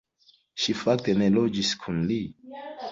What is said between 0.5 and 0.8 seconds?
Ŝi